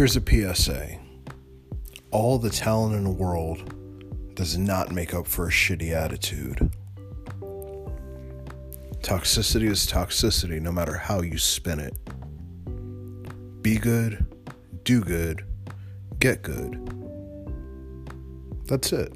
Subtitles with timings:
[0.00, 0.98] Here's a PSA
[2.10, 6.72] all the talent in the world does not make up for a shitty attitude.
[9.02, 11.92] Toxicity is toxicity no matter how you spin it.
[13.60, 14.24] Be good,
[14.84, 15.44] do good,
[16.18, 16.80] get good.
[18.68, 19.12] That's it.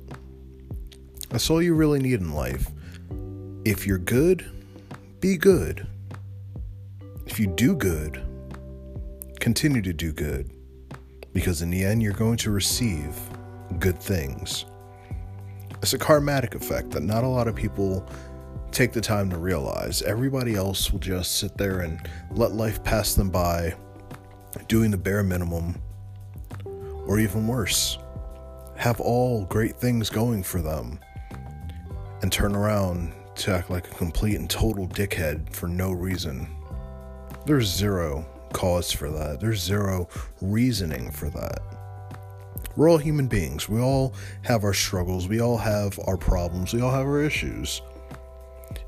[1.31, 2.71] That's all you really need in life.
[3.65, 4.45] If you're good,
[5.21, 5.87] be good.
[7.25, 8.23] If you do good,
[9.41, 10.51] continue to do good.
[11.35, 13.21] Because in the end, you're going to receive
[13.79, 14.65] good things.
[15.83, 18.09] It's a karmatic effect that not a lot of people
[18.71, 20.01] take the time to realize.
[20.03, 23.75] Everybody else will just sit there and let life pass them by,
[24.69, 25.77] doing the bare minimum,
[27.07, 27.99] or even worse,
[28.77, 30.99] have all great things going for them,
[32.23, 36.49] and turn around to act like a complete and total dickhead for no reason.
[37.45, 38.25] There's zero
[38.55, 40.09] cause for that, there's zero
[40.41, 41.61] reasoning for that.
[42.77, 43.69] We're all human beings.
[43.69, 45.29] We all have our struggles.
[45.29, 46.73] We all have our problems.
[46.73, 47.83] We all have our issues.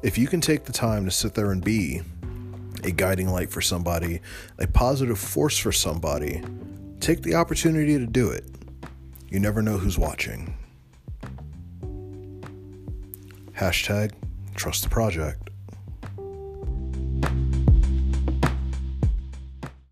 [0.03, 2.01] If you can take the time to sit there and be
[2.83, 4.21] a guiding light for somebody,
[4.59, 6.43] a positive force for somebody,
[7.01, 8.45] take the opportunity to do it.
[9.29, 10.57] You never know who's watching.
[13.53, 14.13] Hashtag
[14.55, 15.51] trust the project.